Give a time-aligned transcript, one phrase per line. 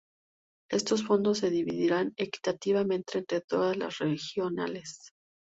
[0.71, 5.11] Estos fondos se dividirán equitativamente entre todas las regionales.